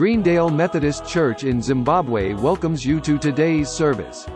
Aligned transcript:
Greendale 0.00 0.48
Methodist 0.48 1.04
Church 1.04 1.44
in 1.44 1.60
Zimbabwe 1.60 2.32
welcomes 2.32 2.86
you 2.86 3.00
to 3.02 3.18
today's 3.18 3.68
service. 3.68 4.26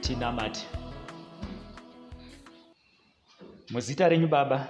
tinamate 0.00 0.66
muzita 3.70 4.08
renyu 4.08 4.28
baba 4.28 4.68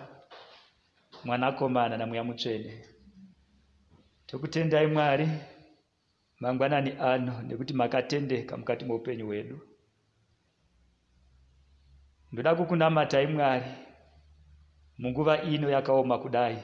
mwanakomana 1.24 1.96
namweya 1.96 2.24
mutsvene 2.24 2.84
tokutendai 4.26 4.86
mwari 4.86 5.28
mangwanani 6.40 6.92
ano 7.00 7.42
nekuti 7.42 7.74
makatendeka 7.74 8.56
mukati 8.56 8.84
meupenyu 8.84 9.26
hwedu 9.26 9.71
ndoda 12.32 12.54
kukunamatai 12.54 13.26
mwari? 13.26 13.70
Munguva 14.98 15.42
ino 15.42 15.70
yakaoma 15.70 16.18
kudai. 16.18 16.58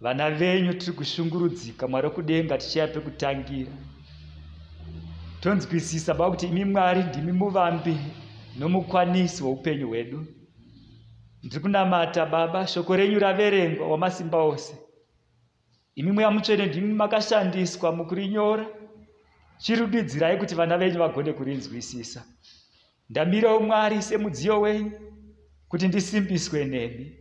Vana 0.00 0.30
venyu 0.30 0.74
tiri 0.74 0.92
kushungurudzika 0.92 1.88
mwari 1.88 2.06
wekudenga 2.06 2.58
tichiya 2.58 2.86
pekutangira. 2.88 3.72
Tonzwisisa 5.40 6.14
baba 6.14 6.30
kuti 6.30 6.46
imi 6.46 6.64
mwari 6.64 7.02
ndimi 7.02 7.32
muvambi 7.32 7.96
nomukwanisi 8.58 9.44
weupenyu 9.44 9.88
hwedu. 9.88 10.26
Ndiri 11.42 11.60
kunamata 11.62 12.26
baba 12.26 12.66
shoko 12.66 12.96
renyu 12.96 13.18
raverengwa 13.18 13.88
wamasimba 13.88 14.38
ose. 14.38 14.76
Imi 15.94 16.12
mweya 16.12 16.30
mutsvene 16.30 16.66
ndimi 16.66 16.94
makashandiswa 16.94 17.92
mukurinyora. 17.92 18.66
Chirudidzirai 19.58 20.36
kuti 20.38 20.54
vana 20.54 20.78
venyu 20.78 20.98
vagone 20.98 21.32
kurinzwisisa 21.32 22.24
ndamirawo 23.12 23.60
mwari 23.60 24.02
semudziyo 24.02 24.60
wenyu 24.60 24.92
kuti 25.68 25.88
ndisimbiswe 25.88 26.64
nemi. 26.64 27.16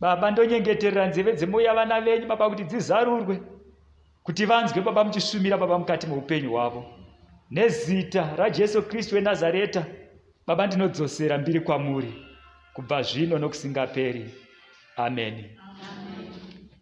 Baba 0.00 0.30
ndonyengeterera 0.30 1.06
nzeve 1.06 1.32
dzemwoyo 1.32 1.66
yavana 1.66 2.00
venyu 2.00 2.26
baba 2.26 2.50
kuti 2.50 2.64
dzizarurwe 2.64 3.40
kuti 4.22 4.44
vanzwe 4.46 4.80
baba 4.82 5.04
muchishumira 5.04 5.56
baba 5.58 5.78
mukati 5.78 6.06
meupenyu 6.06 6.50
hwavo. 6.50 6.82
Nezita 7.50 8.36
rajesu 8.36 8.82
kristu 8.82 9.14
wenazareta 9.14 9.86
baba 10.46 10.66
ndinodzosera 10.66 11.38
mbiri 11.38 11.60
kwamuri 11.60 12.12
kubva 12.74 13.02
zvino 13.02 13.38
nokusingaperi. 13.38 14.34
Ameni 14.96 15.44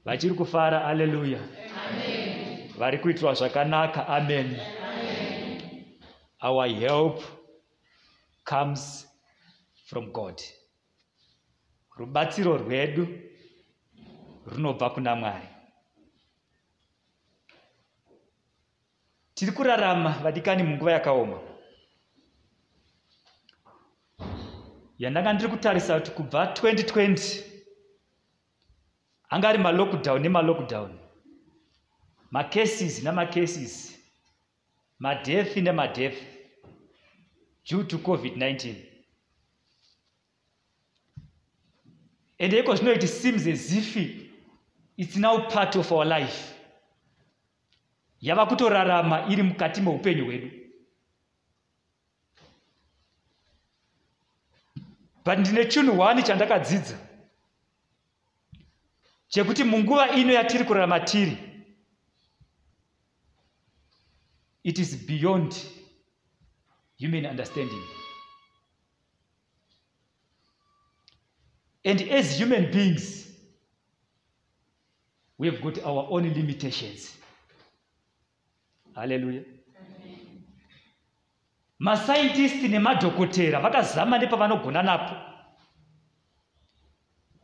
vachiri 0.04 0.34
kufara 0.34 0.84
aleluya 0.84 1.40
vari 2.78 2.98
kuitirwa 2.98 3.34
zvakanaka 3.34 4.08
amen. 4.08 4.56
Our 6.42 6.66
help 6.66 7.41
comes 8.44 9.06
from 9.86 10.12
god. 10.12 10.42
Rubatsiro 11.96 12.56
rwedu 12.56 13.08
runobva 14.46 14.90
kuna 14.90 15.16
mwari. 15.16 15.48
Tiri 19.34 19.52
kurarama 19.52 20.10
vadikani 20.10 20.62
munguva 20.62 20.92
yakaoma. 20.92 21.40
Yandanga 24.98 25.32
ndiri 25.32 25.50
kutarisa 25.50 25.98
kuti 26.00 26.10
kubva 26.10 26.44
2020 26.44 27.44
anga 29.28 29.48
ari 29.48 29.58
malockdown 29.58 30.22
nemalockdown 30.22 30.98
macases 32.30 33.02
namacases 33.02 33.98
madefi 34.98 35.60
nemadefi 35.60 36.26
due 37.64 37.84
to 37.84 37.98
covid-19 37.98 38.74
and 42.38 42.52
iko 42.52 42.74
zvino 42.74 42.92
it 42.92 43.06
seems 43.08 43.46
as 43.46 43.72
if 43.72 43.96
its 44.96 45.16
now 45.16 45.48
part 45.48 45.76
of 45.76 45.92
our 45.92 46.04
life. 46.04 46.54
Yava 48.20 48.46
kutorarama 48.46 49.26
iri 49.30 49.42
mukati 49.42 49.80
meupenyu 49.80 50.24
hwedu. 50.24 50.50
But 55.24 55.38
ndine 55.38 55.64
chinhu 55.64 56.00
one 56.00 56.22
chandakadzidza 56.22 56.98
chekuti 59.28 59.64
munguva 59.64 60.10
ino 60.10 60.32
yatiri 60.32 60.64
kurarama 60.64 61.00
tiri 61.00 61.38
it 64.64 64.78
is 64.78 64.96
beyond 65.06 65.54
human 67.02 67.26
understanding? 67.26 67.82
And 71.84 72.00
as 72.02 72.38
human 72.38 72.70
beings 72.70 73.28
we 75.36 75.48
have 75.48 75.60
got 75.60 75.84
our 75.84 76.06
own 76.10 76.22
limitations. 76.22 77.16
Haleluya 78.96 79.42
masaintisti 81.78 82.68
nemadhokotera 82.68 83.60
vakazama 83.60 84.18
nepavanogona 84.18 84.82
napo. 84.82 85.16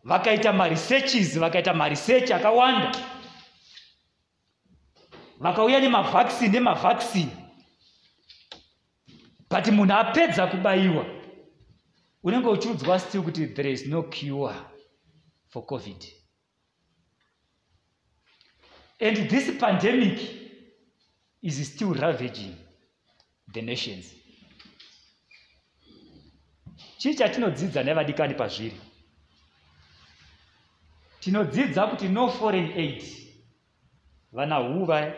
Vakaita 0.04 0.52
maresearches 0.52 1.38
vakaita 1.38 1.74
maresearch 1.74 2.30
akawanda. 2.30 2.92
Vakauya 5.40 5.80
nemavhaccine 5.80 6.52
nemavhaccine 6.52 7.37
but 9.50 9.66
munhu 9.66 9.94
apedza 9.94 10.46
kubayiwa 10.46 11.06
unenge 12.22 12.48
uchiudzwa 12.48 12.98
still 12.98 13.22
kuti 13.22 13.46
there 13.46 13.72
is 13.72 13.86
no 13.86 14.02
cure 14.02 14.54
for 15.48 15.66
covid. 15.66 16.04
And 19.00 19.30
this 19.30 19.58
pandemic 19.58 20.18
is 21.42 21.74
still 21.74 21.94
ravaging 21.94 22.56
the 23.52 23.62
nations. 23.62 24.14
Chii 26.98 27.14
chatinodzidza 27.14 27.82
nevadikani 27.82 28.34
pazviri? 28.34 28.80
Tinodzidza 31.20 31.86
kuti 31.86 32.08
no 32.08 32.28
foreign 32.28 32.72
aid 32.72 33.04
vana 34.32 34.56
huva. 34.56 35.14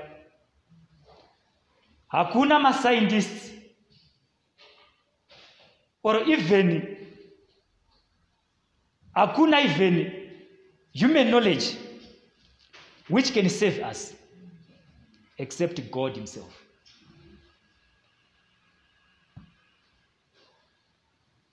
Hakuna 2.08 2.58
mascientists 2.58 3.59
or 6.02 6.22
even 6.22 6.96
hakuna 9.16 9.64
even 9.64 10.12
human 10.92 11.30
knowledge 11.30 11.76
which 13.08 13.32
can 13.32 13.48
save 13.48 13.80
us 13.82 14.14
except 15.38 15.90
god 15.90 16.14
himself. 16.16 16.54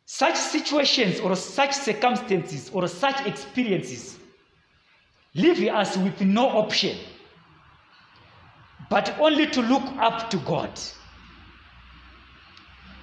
Such 0.05 0.35
situations 0.35 1.19
or 1.19 1.35
such 1.35 1.73
circumstances 1.73 2.69
or 2.73 2.87
such 2.87 3.25
experiences 3.25 4.17
leave 5.35 5.59
us 5.69 5.95
with 5.97 6.19
no 6.21 6.47
option 6.49 6.97
but 8.89 9.17
only 9.19 9.47
to 9.47 9.61
look 9.61 9.83
up 9.97 10.29
to 10.29 10.37
God, 10.37 10.71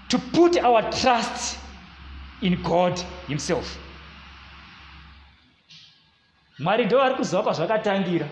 to 0.08 0.18
put 0.18 0.56
our 0.64 0.90
trust 0.90 1.58
in 2.40 2.56
God 2.62 3.00
Himself. 3.28 3.78
mwari 6.58 6.84
ndo 6.86 6.98
vari 6.98 7.14
kuziva 7.14 7.42
kwazvakatangira 7.42 8.28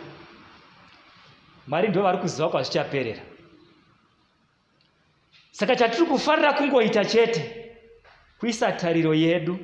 mwari 1.66 1.88
ndo 1.88 2.02
vari 2.02 2.18
kuziva 2.18 2.48
kwazvichaperera 2.48 3.22
saka 5.50 5.76
chatiri 5.76 6.06
kufarira 6.06 6.52
kungoita 6.52 7.04
chete 7.04 7.72
kuisa 8.38 8.72
tariro 8.72 9.14
yedu 9.14 9.58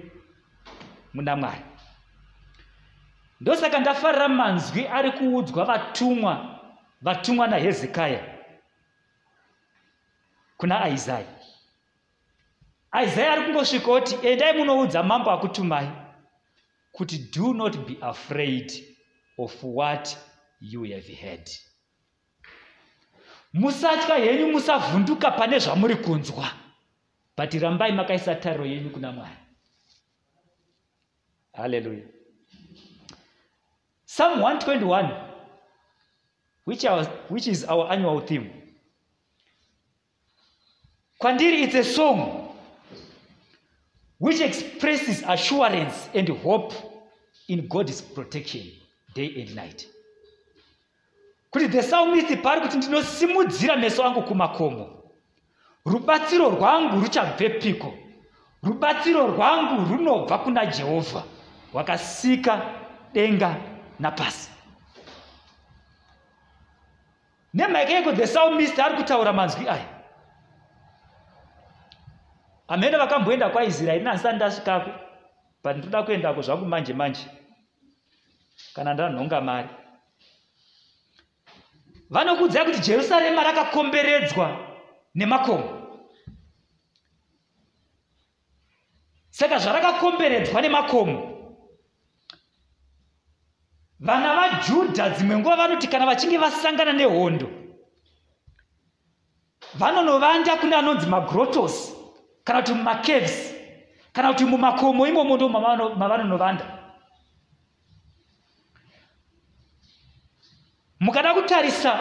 muna 1.14 1.37
mwari. 1.37 1.62
Ndosaka 3.40 3.78
ndafarira 3.78 4.28
manzwi 4.28 4.87
ari 4.87 5.12
kuudzwa 5.12 5.64
vatumwa 5.64 6.61
vatumwa 7.02 7.46
nahezekaya 7.46 8.38
kuna 10.56 10.88
isaya 10.88 11.38
isaya 12.93 13.32
ari 13.32 13.43
kungosvika 13.43 13.87
kuti 13.87 14.29
endai 14.29 14.52
munoudza 14.58 15.02
mambo 15.02 15.31
akutumai 15.31 15.88
kuti 16.93 17.19
do 17.19 17.52
not 17.55 17.76
be 17.87 17.96
afraid 18.00 18.73
of 19.38 19.64
what 19.64 20.17
you 20.61 20.85
have 20.85 21.14
heard. 21.14 21.50
Musatya 23.52 24.17
henyu 24.17 24.52
musavhunduka 24.52 25.31
pane 25.31 25.58
zvamuri 25.58 25.96
kunzwa. 25.96 26.50
But 27.37 27.52
rambai 27.55 27.93
makaisa 27.93 28.35
tariro 28.35 28.67
yenyu 28.67 28.90
kuna 28.90 29.12
mwari. 29.12 29.37
Haleluya 31.52 32.19
psalm 34.19 34.40
121 34.40 35.11
which, 36.64 36.85
our, 36.85 37.05
which 37.29 37.46
is 37.46 37.64
our 37.64 37.90
annual 37.93 38.20
theme. 38.20 38.50
Kwandiri 41.20 41.62
it's 41.62 41.75
a 41.75 41.85
song 41.85 42.48
which 44.20 44.41
expresses 44.41 45.23
assurance 45.29 46.09
and 46.15 46.29
hope 46.29 46.75
in 47.49 47.69
god's 47.69 48.03
protection 48.03 48.62
day 49.15 49.43
and 49.43 49.55
night. 49.55 49.87
Kuti 51.53 51.69
the 51.70 51.82
psalmist 51.82 52.43
pari 52.43 52.61
kuti 52.61 52.76
ndinosimudzira 52.76 53.76
meso 53.76 54.05
angu 54.05 54.23
kumakomo 54.23 54.88
rubatsiro 55.87 56.50
rwangu 56.50 57.00
ruchabvepiko 57.00 57.94
rubatsiro 58.62 59.26
rwangu 59.26 59.94
runobva 59.94 60.38
kuna 60.38 60.67
jehovha 60.67 61.23
wakasika 61.73 62.62
denga 63.12 63.56
napasi. 64.00 64.50
Nemhaka 67.55 67.93
yeko 67.93 68.12
the 68.12 68.26
psalmist 68.26 68.79
ari 68.79 68.97
kutaura 68.97 69.32
manzwi 69.32 69.69
aya 69.69 69.98
amene 72.69 72.97
vakamboenda 72.97 73.50
kwaisraeri 73.50 74.05
nansani 74.05 74.37
ndasvikako 74.37 74.91
but 75.65 75.76
ndoda 75.76 76.03
kuendako 76.03 76.43
zvangu 76.43 76.65
manje 76.65 76.93
manje 76.93 77.26
kana 78.75 78.94
ndanhonga 78.94 79.41
mari. 79.41 79.69
Vanokudzai 82.11 82.65
kuti 82.65 82.81
jerusarema 82.81 83.43
rakakomberedzwa 83.43 84.56
nemakomo. 85.15 85.69
Saka 89.31 89.59
zvarakakomberedzwa 89.59 90.62
nemakomo 90.62 91.35
vana 94.00 94.35
vajudha 94.35 95.09
dzimwe 95.11 95.38
nguva 95.38 95.56
vanoti 95.56 95.87
kana 95.88 96.06
vachinge 96.06 96.38
vasangana 96.38 96.93
nehondo 96.93 97.49
vanonovanda 99.75 100.56
kune 100.56 100.76
anonzi 100.76 101.06
magrotos 101.06 101.98
kana 102.49 102.62
kuti 102.62 102.75
mumacaves 102.75 103.55
kana 104.12 104.29
kuti 104.33 104.45
mumakomo 104.45 105.06
imomo 105.06 105.37
ndo 105.37 105.49
mavanonovanda 105.49 106.79
mukada 111.00 111.35
kutarisa 111.35 111.93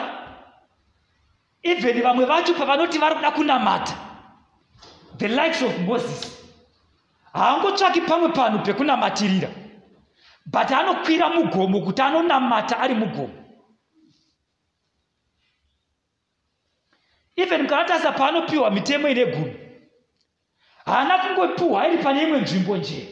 even 1.63 2.01
vamwe 2.01 2.25
vacho 2.25 2.53
pavanoti 2.53 2.97
vari 2.97 3.15
kuda 3.15 3.31
kunamata 3.31 3.97
the 5.17 5.27
likes 5.27 5.61
of 5.61 5.79
moses 5.79 6.47
haangotsvaki 7.33 8.01
pamwe 8.01 8.29
panhu 8.29 8.59
pekunamatirira 8.59 9.49
but 10.45 10.71
anokwira 10.71 11.29
mugomo 11.29 11.81
kuti 11.81 12.01
anonamata 12.01 12.79
ari 12.79 12.95
mugomo. 12.95 13.43
Even 17.35 17.61
mukanatarisa 17.61 18.11
paanopiwa 18.11 18.71
mitemo 18.71 19.09
ine 19.09 19.25
gumi 19.25 19.66
haana 20.87 21.17
kungopiwa 21.17 21.87
iri 21.87 21.97
pane 22.03 22.23
imwe 22.23 22.37
nzvimbo 22.41 22.77
njee 22.77 23.07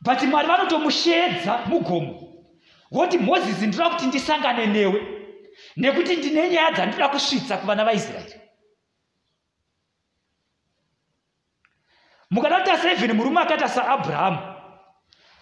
but 0.00 0.22
mwari 0.22 0.48
vanotomusheedza 0.48 1.58
mugomo. 1.66 2.28
Woti 2.90 3.18
mozisi 3.18 3.66
ndoda 3.66 3.90
kuti 3.90 4.06
ndisangane 4.06 4.66
newe 4.66 5.00
nekuti 5.76 6.16
ndine 6.16 6.50
nyaya 6.50 6.70
dzandoda 6.70 7.08
kusvitsa 7.08 7.56
kuvana 7.56 7.84
vaisraeri. 7.84 8.34
Mukadata 12.30 12.78
seven 12.78 13.12
murume 13.12 13.40
akaita 13.40 13.68
saabrahamu 13.68 14.38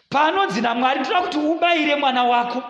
paanonzi 0.08 0.60
namwari 0.60 1.00
ndoda 1.00 1.20
kuti 1.20 1.38
ubayire 1.38 1.96
mwana 1.96 2.24
wako. 2.24 2.62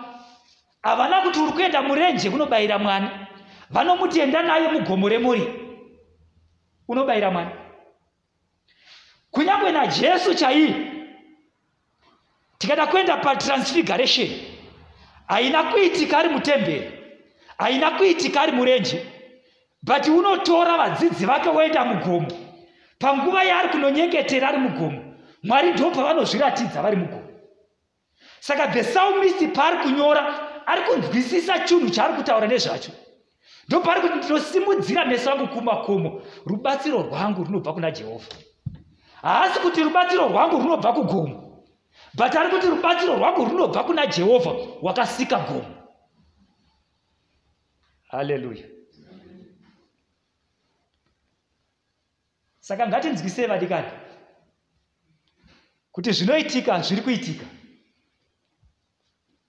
Havana 0.81 1.21
kuti 1.21 1.39
uri 1.39 1.51
kuenda 1.51 1.81
murenje 1.81 2.29
kunobayira 2.29 2.79
mwana. 2.79 3.27
Vanomuti 3.69 4.19
enda 4.19 4.41
naye 4.43 4.67
mugomo 4.67 5.09
remori 5.09 5.43
unobayira 6.87 7.31
mwana 7.31 7.51
kunyange 9.31 9.71
najesu 9.71 10.33
chaiye 10.35 10.75
tikada 12.57 12.87
kuenda 12.87 13.17
patransfiguration 13.17 14.29
haina 15.27 15.63
kuitika 15.63 16.17
ari 16.17 16.29
mutemberi 16.29 16.91
haina 17.57 17.91
kuitika 17.91 18.41
ari 18.41 18.51
murenje 18.51 19.05
but 19.83 20.07
unotora 20.07 20.77
vadzidzi 20.77 21.25
vake 21.25 21.49
woenda 21.49 21.85
mugomo. 21.85 22.27
Panguva 22.99 23.43
yaari 23.43 23.69
kunonyengetera 23.69 24.49
ari 24.49 24.57
mugomo 24.57 25.15
mwari 25.43 25.71
ndo 25.73 25.91
pavanozviratidza 25.91 26.81
vari 26.81 26.95
mugomo. 26.97 27.27
Saka 28.39 28.67
the 28.67 28.83
psalmist 28.83 29.47
paari 29.55 29.77
kunyora 29.77 30.49
ari 30.67 30.81
kunzwisisa 30.81 31.59
chinhu 31.59 31.89
chaari 31.89 32.13
kutaura 32.13 32.47
nezvacho. 32.47 32.91
Ndo 33.67 33.79
pari 33.79 34.01
kuti 34.01 34.15
ndinosimudzira 34.17 35.05
meso 35.05 35.31
angu 35.31 35.47
kumakomo 35.47 36.21
rubatsiro 36.45 37.01
rwangu 37.03 37.43
runobva 37.43 37.73
kuna 37.73 37.91
jehovha 37.91 38.35
haasi 39.21 39.59
kuti 39.59 39.83
rubatsiro 39.83 40.27
rwangu 40.27 40.57
runobva 40.57 40.93
kugomo. 40.93 41.63
But 42.13 42.35
ari 42.35 42.49
kuti 42.49 42.67
rubatsiro 42.67 43.15
rwangu 43.15 43.45
runobva 43.45 43.83
kuna 43.83 44.07
jehovha 44.07 44.51
wakasika 44.81 45.39
gomo. 45.39 45.75
Haleluya 48.07 48.65
saka 52.59 52.87
ngatinzwisei 52.87 53.47
vadikani? 53.47 53.91
Kuti 55.91 56.11
zvinoitika 56.11 56.81
zviri 56.81 57.01
kuitika. 57.01 57.45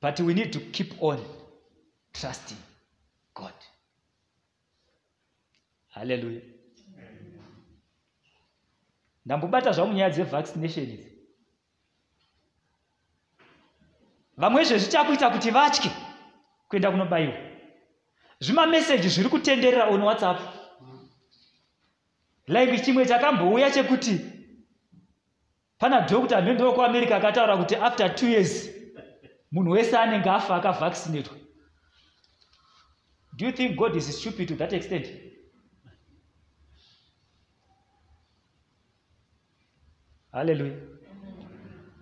But 0.00 0.20
we 0.20 0.34
need 0.34 0.52
to 0.52 0.60
keep 0.60 1.02
on 1.02 1.24
trusting 2.12 2.58
god. 3.34 3.54
Haleluya 5.88 6.40
ndambobata 9.24 9.72
zvangu 9.72 9.92
nyaya 9.92 10.10
dzevaccination 10.10 10.84
idzi. 10.84 11.12
Vamwe 14.36 14.62
izvezvi 14.62 14.90
chakuita 14.92 15.30
kuti 15.30 15.50
vatye 15.50 15.90
kuenda 16.68 16.90
kunobayiwa 16.90 17.38
zvimameseji 18.40 19.08
zviri 19.08 19.28
kutenderera 19.28 19.88
on 19.88 20.02
whatsapp. 20.02 20.40
Like 22.46 22.78
chimwe 22.84 23.06
chakambouya 23.06 23.70
chekuti 23.70 24.20
pana 25.78 26.00
dhokta 26.00 26.40
mhembe 26.40 26.64
wekuamerica 26.64 27.16
akataura 27.16 27.56
kuti 27.56 27.76
after 27.76 28.14
two 28.14 28.28
years 28.28 28.70
munhu 29.52 29.70
wese 29.70 29.98
anenge 29.98 30.30
afa 30.30 30.56
akavhaccinatwa 30.56 31.36
do 33.36 33.46
you 33.46 33.52
think 33.52 33.76
god 33.76 33.96
is 33.96 34.20
stupid 34.20 34.48
to 34.48 34.54
that 34.54 34.72
extent 34.72 35.06
halleluya 40.32 40.76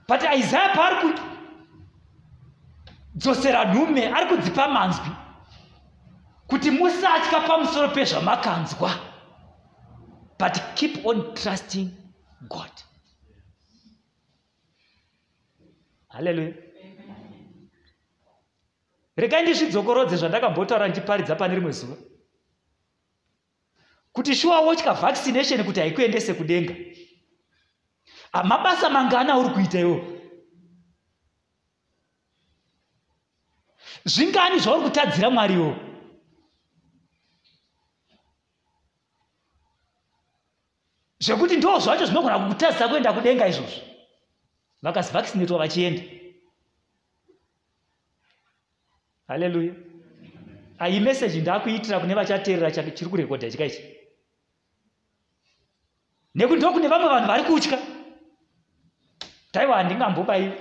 but 0.09 0.23
isaya 0.23 0.75
paari 0.75 0.97
kudzosera 3.13 3.65
nhume 3.75 4.03
ari 4.17 4.27
kudzipa 4.27 4.69
manzwi 4.69 5.11
kuti 6.51 6.71
musatya 6.71 7.41
pamusoro 7.47 7.89
pezvamakanzwa. 7.89 8.91
But 10.39 10.61
keep 10.75 11.07
on 11.07 11.35
trusting 11.35 11.91
god. 12.49 12.71
Halleluya 16.09 16.55
regai 19.17 19.43
ndizvidzokorodze 19.43 20.17
zvandakambotaura 20.17 20.89
ndichiparidza 20.89 21.37
pane 21.37 21.55
rimwe 21.55 21.73
zuva. 21.73 21.97
Kuti 24.13 24.35
shuwa 24.35 24.61
wotya 24.61 24.93
vaccination 24.93 25.65
kuti 25.65 25.81
haikuendese 25.81 26.35
kudenga 26.35 26.75
mabasa 28.33 28.91
mangana 28.91 29.39
uri 29.39 29.51
kuita 29.55 29.81
iwo? 29.81 29.99
Zvingani 34.05 34.59
zvauri 34.59 34.83
kutadzira 34.83 35.31
mwari 35.31 35.55
iwo? 35.55 35.77
Zvekuti 41.21 41.57
ndo 41.57 41.79
zvacho 41.79 42.07
zvinogona 42.07 42.39
kukutadzisa 42.39 42.89
kuenda 42.89 43.13
kudenga 43.13 43.49
izvozvo. 43.49 43.83
Vakazivaccinatwa 44.83 45.59
vachienda. 45.59 46.03
Haleluya. 49.29 49.75
Ai 50.79 51.01
meseji 51.01 51.41
ndaakuitira 51.41 52.01
kune 52.01 52.15
vachateerera 52.15 52.71
chiri 52.71 53.11
kurekodha 53.11 53.51
chikaichi 53.51 54.01
nekuti 56.35 56.59
ndo 56.59 56.73
kune 56.73 56.89
vamwe 56.89 57.09
vanhu 57.09 57.27
vari 57.27 57.45
kutya 57.45 57.79
taiwa 59.61 59.77
handingambobayiwi 59.77 60.59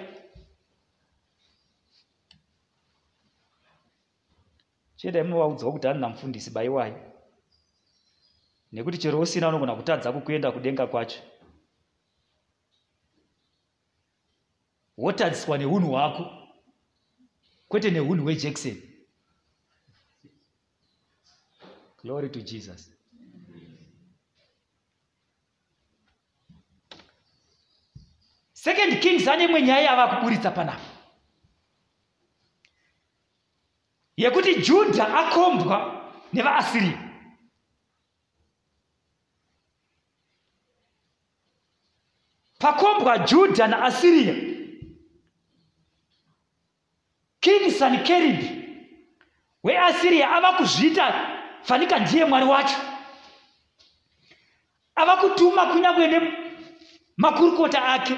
chiendai 4.96 5.24
munovaudzawo 5.24 5.72
kuti 5.72 5.88
handina 5.88 6.10
mufundisi 6.10 6.50
bayiwai 6.52 6.94
nekuti 8.72 8.98
chero 8.98 9.20
usina 9.20 9.48
unogona 9.50 9.76
kutadza 9.76 10.12
kukuenda 10.12 10.52
kudenga 10.52 10.88
kwacho. 10.88 11.20
Wotadziswa 14.98 15.58
neunhu 15.58 15.90
hwako 15.92 16.24
kwete 17.68 17.92
neunhu 17.92 18.24
hwejackson 18.24 18.78
glory 22.02 22.30
to 22.30 22.42
jesus 22.42 22.99
kings 29.02 29.28
ane 29.28 29.44
imwe 29.44 29.62
nyaya 29.62 29.82
yava 29.82 30.08
kuburitsa 30.08 30.52
panapa. 30.52 30.80
Yekuti 34.18 34.56
judha 34.56 35.08
akombwa 35.18 36.06
nevaasiriya. 36.34 37.10
Pakombwa 42.60 43.18
judha 43.18 43.68
naasiriya 43.68 44.36
king 47.40 47.72
sankeribi 47.72 48.50
weasiriya 49.64 50.32
ava 50.32 50.54
kuzviita 50.54 51.06
fanika 51.64 52.00
ndiye 52.00 52.26
mwari 52.26 52.46
wacho. 52.46 52.76
Ava 54.96 55.18
kutuma 55.18 55.66
kunyange 55.66 56.08
nemakurukota 56.08 57.86
ake 57.86 58.18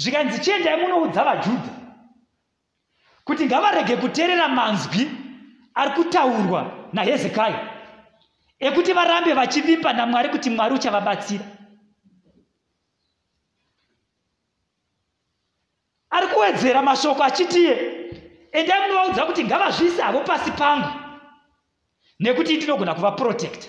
zvikanzi 0.00 0.40
chiendai 0.40 0.80
munoudza 0.80 1.24
vajudha. 1.24 1.72
Kuti 3.24 3.46
ngavarege 3.46 3.96
kuteerera 3.96 4.48
manzwi 4.48 5.10
ari 5.74 5.90
kutaurwa 5.90 6.88
nahezekaya 6.92 7.60
ekuti 8.58 8.92
varambe 8.92 9.32
vachivimba 9.34 9.92
namwari 9.92 10.28
kuti 10.28 10.50
mwari 10.50 10.74
uchavabatsira. 10.74 11.44
Ari 16.10 16.26
kuwedzera 16.26 16.82
mashoko 16.82 17.22
achitiye 17.22 17.74
endai 18.52 18.80
munovaudza 18.80 19.26
kuti 19.26 19.44
ngavazvise 19.44 20.02
havo 20.02 20.20
pasi 20.20 20.50
pangu 20.50 20.90
nekuti 22.20 22.56
ndinogona 22.56 22.94
kuvaprotecta. 22.94 23.68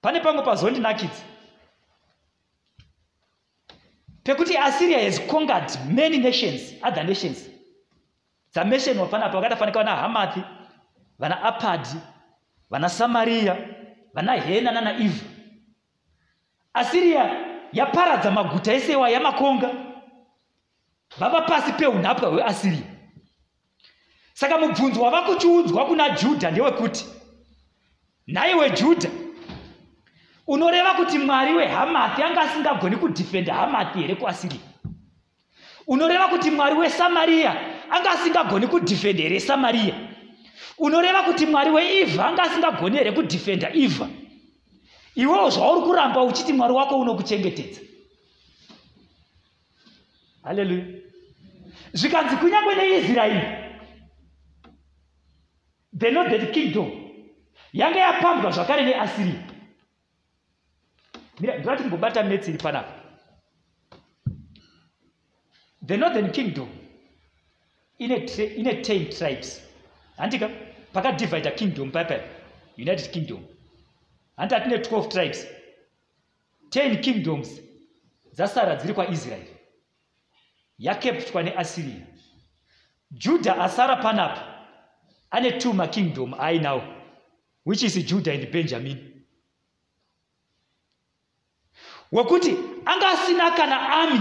Pane 0.00 0.20
pamwe 0.20 0.42
pazondinakidza 0.42 1.33
pekuti 4.24 4.56
assyria 4.56 4.98
has 4.98 5.18
conquered 5.26 5.70
many 5.88 6.18
nations 6.18 6.72
other 6.82 7.04
nations. 7.04 7.50
Dzameshenwa 8.52 9.06
panapa 9.06 9.40
vakatafanika 9.40 9.78
vana 9.78 9.96
hamathi 9.96 10.42
vana 11.18 11.42
apadi 11.42 11.98
vana 12.70 12.88
samariya 12.88 13.56
vana 14.14 14.32
hena 14.32 14.72
nana 14.72 14.98
ivha 14.98 15.26
assyria 16.74 17.46
yaparadza 17.72 18.30
maguta 18.30 18.74
esewa 18.74 19.10
yamakonga. 19.10 19.70
Vava 21.18 21.40
pasi 21.40 21.72
peunhapwa 21.72 22.28
hweasiriya 22.28 22.94
saka 24.34 24.58
mubvunzo 24.58 25.02
wava 25.02 25.22
kuchiudzwa 25.22 25.86
kuna 25.86 26.10
judha 26.10 26.50
ndewekuti 26.50 27.06
nhaiwe 28.26 28.70
judha 28.70 29.10
unoreva 30.46 30.94
kuti 30.94 31.18
mwari 31.18 31.54
wehamathi 31.54 32.22
anga 32.22 32.40
asingagoni 32.40 32.96
kudhifenda 32.96 33.54
hamathi 33.54 33.98
here 33.98 34.14
kuasiriya 34.14 34.60
unoreva 35.86 36.28
kuti 36.28 36.50
mwari 36.50 36.76
wesamariya 36.76 37.56
anga 37.90 38.10
asingagoni 38.10 38.66
kudhifenda 38.66 39.22
here 39.22 39.40
samariya 39.40 39.94
unoreva 40.78 41.22
kuti 41.22 41.46
mwari 41.46 41.70
weivha 41.70 42.26
anga 42.26 42.42
asingagoni 42.42 42.96
here 42.96 43.12
kudhifenda 43.12 43.72
ivha 43.72 44.08
iwewo 45.14 45.50
zvauri 45.50 45.80
kuramba 45.80 46.22
uchiti 46.22 46.52
mwari 46.52 46.74
wako 46.74 47.00
unokuchengetedza. 47.00 47.80
Haleluya 50.42 50.84
zvikanzi 51.92 52.36
kunyange 52.36 52.74
neisraeri 52.74 53.42
the 55.98 56.10
northern 56.10 56.52
kingdom 56.52 56.90
yanga 57.72 57.98
yapambwa 57.98 58.50
zvakare 58.50 58.84
neasiriya 58.84 59.53
ndinati 61.38 61.82
kumbobata 61.82 62.22
metsiri 62.22 62.58
panapa 62.58 62.92
the 65.86 65.96
northern 65.96 66.30
kingdom 66.30 66.68
ine, 67.98 68.16
ine 68.56 68.82
ten 68.82 69.10
tribes. 69.10 69.62
Handika 70.16 70.50
pakadivhaida 70.92 71.50
kingdom 71.50 71.90
papa 71.90 72.20
united 72.78 73.10
kingdom. 73.10 73.44
Handi 74.36 74.54
hatine 74.54 74.76
12 74.76 75.08
tribes. 75.08 75.46
10 76.70 77.00
kingdoms 77.00 77.60
dzasara 78.32 78.76
dziri 78.76 78.94
kwaisraeri. 78.94 79.48
Yakeptwa 80.78 81.42
neasiriya 81.42 82.06
judha 83.10 83.58
asara 83.58 83.96
panapa 83.96 84.66
ane 85.30 85.52
two 85.52 85.72
makingdom 85.72 86.34
ainawo 86.34 86.82
which 87.64 87.82
is 87.82 88.06
judah 88.06 88.34
and 88.34 88.50
benjamin 88.52 89.13
wekuti 92.14 92.50
anga 92.84 93.06
asina 93.08 93.50
kana 93.50 93.76
ami 94.02 94.20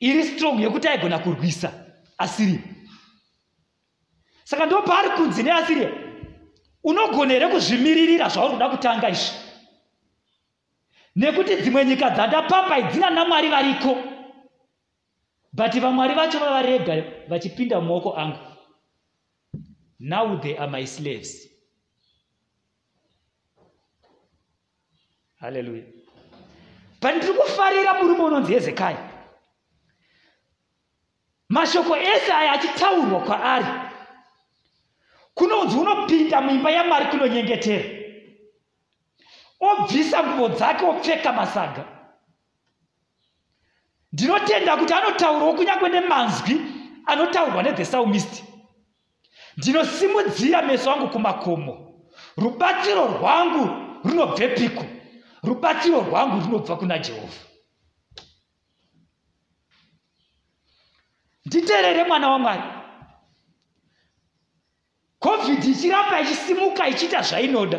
iri 0.00 0.22
strong 0.24 0.60
yekuti 0.60 0.88
aigona 0.88 1.18
kurwisa 1.18 1.70
asiriya 2.18 2.60
saka 4.44 4.66
ndo 4.66 4.82
paari 4.82 5.08
kunzi 5.16 5.42
neasiriya 5.42 5.90
unogona 6.84 7.32
here 7.32 7.48
kuzvimiririra 7.48 8.28
zvauri 8.28 8.52
kuda 8.52 8.68
kutanga 8.68 9.10
izvi. 9.10 9.36
Nekuti 11.16 11.56
dzimwe 11.56 11.84
nyika 11.84 12.10
dzandapamba 12.10 12.78
idzina 12.78 13.10
namwari 13.10 13.48
variko 13.48 13.92
but 15.52 15.72
vamwari 15.80 16.14
vacho 16.14 16.38
vavarega 16.38 16.94
vachipinda 17.28 17.80
mumaoko 17.80 18.16
angu. 18.16 18.38
Now 19.98 20.40
they 20.40 20.56
are 20.56 20.70
my 20.70 20.86
slaves. 20.86 21.48
Haleluya 25.40 25.84
pandiri 27.00 27.32
kufarira 27.32 27.94
murume 27.94 28.22
unonzi 28.24 28.52
hezekaya 28.52 29.10
mashoko 31.48 31.96
ese 31.96 32.32
aya 32.32 32.52
achitaurwa 32.52 33.20
kwaari. 33.20 33.66
Kunonzi 35.34 35.76
unopinda 35.78 36.40
muimba 36.40 36.70
yamwari 36.70 37.06
kunonyengetera 37.06 37.84
obvisa 39.60 40.22
nguvo 40.24 40.48
dzake 40.48 40.84
opfeka 40.84 41.32
masaga. 41.32 41.84
Ndinotenda 44.12 44.76
kuti 44.76 44.92
anotaurawo 44.94 45.54
kunyange 45.54 45.88
nemanzwi 45.88 46.60
anotaurwa 47.06 47.62
nethe 47.62 47.84
psalmist 47.84 48.44
ndinosimudzira 49.56 50.62
meso 50.62 50.92
angu 50.92 51.08
kumakomo. 51.08 51.94
Rubatsiro 52.36 53.06
rwangu 53.06 53.68
runobvepiko 54.04 54.84
rubatsiro 55.42 56.00
rwangu 56.00 56.40
runobva 56.46 56.76
kuna 56.76 56.98
jehovha 56.98 57.44
nditeerere 61.46 62.04
mwana 62.04 62.28
wamwari 62.30 62.62
covid 65.18 65.64
ichiramba 65.64 66.20
ichisimuka 66.20 66.88
ichiita 66.88 67.22
zvainoda. 67.22 67.78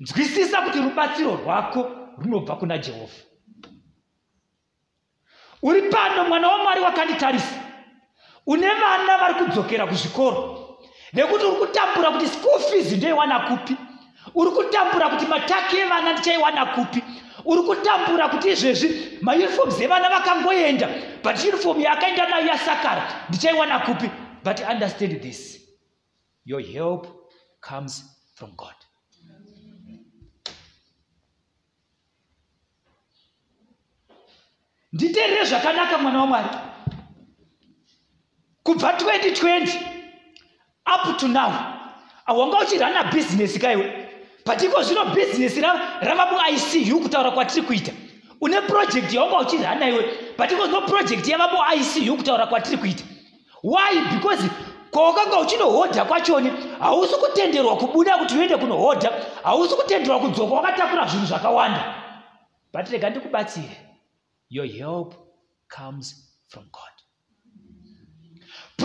Nzwisisa 0.00 0.62
kuti 0.62 0.78
rubatsiro 0.78 1.36
rwako 1.36 1.80
runobva 2.18 2.56
kuna 2.56 2.78
jehovha 2.78 3.22
uri 5.62 5.82
pano 5.82 6.24
mwana 6.24 6.48
wamwari 6.48 6.80
wakanditarisa. 6.80 7.60
Une 8.46 8.68
vana 8.68 9.18
vari 9.18 9.34
kudzokera 9.34 9.86
kuzvikoro. 9.86 10.40
Nekuti 11.12 11.44
uri 11.44 11.56
kutambura 11.56 12.10
kuti 12.10 12.28
school 12.28 12.60
fees 12.60 12.92
ndoiwana 12.92 13.40
kupi 13.40 13.76
uri 14.34 14.50
kutambura 14.50 15.08
kuti 15.08 15.26
mataki 15.26 15.76
evana 15.76 16.12
ndichaiwana 16.12 16.66
kupi? 16.66 17.02
Uri 17.44 17.62
kutambura 17.62 18.28
kuti 18.28 18.48
izvezvi 18.50 19.18
maunifoms 19.22 19.80
evana 19.80 20.08
vakangoenda 20.08 20.88
but 21.22 21.44
uniform 21.44 21.80
yakaenda 21.80 22.28
nayo 22.28 22.46
yasakara 22.46 23.26
ndichaiwana 23.28 23.78
kupi? 23.78 24.10
But 24.44 24.60
understand 24.60 25.20
this. 25.22 25.60
Your 26.44 26.60
help 26.62 27.06
comes 27.60 28.04
from 28.34 28.50
God. 28.56 28.74
nditeerere 34.92 35.44
zvakanaka 35.44 35.98
mwana 35.98 36.18
wamwari. 36.20 36.48
Kubva 38.62 38.92
2020 38.92 39.78
up 40.94 41.16
to 41.18 41.28
now 41.28 41.52
awanga 42.26 42.58
uchirana 42.58 43.04
bhizinesi 43.04 43.58
kaiwe 43.58 44.03
patiko 44.44 44.82
zvino 44.82 45.04
bhizinesi 45.04 45.60
rava 45.60 46.26
muicu 46.26 47.00
kutaura 47.00 47.30
kwatiri 47.30 47.66
kuita. 47.66 47.92
Une 48.40 48.60
projekti 48.60 49.16
yaunga 49.16 49.38
uchirana 49.38 49.88
iwe 49.88 50.02
patiko 50.36 50.66
zvino 50.66 50.80
projekti 50.80 51.30
yava 51.30 51.48
muicu 51.48 52.16
kutaura 52.16 52.46
kwatiri 52.46 52.76
kuita. 52.76 53.04
Why? 53.62 54.00
Because 54.14 54.50
kwawakanga 54.90 55.40
uchinohodha 55.40 56.04
kwachoni 56.04 56.50
hausi 56.78 57.14
kutenderwa 57.14 57.76
kubuda 57.76 58.18
kuti 58.18 58.34
uende 58.34 58.56
kunohodha 58.56 59.12
hausi 59.42 59.74
kutenderwa 59.74 60.20
kudzoka 60.20 60.54
wakatakura 60.54 61.06
zvinhu 61.06 61.26
zvakawanda. 61.26 61.94
But 62.72 62.88
rega 62.88 63.10
ndikubatsire. 63.10 63.76
Your 64.50 64.66
help 64.66 65.14
comes 65.68 66.14
from 66.48 66.64
god 66.64 66.93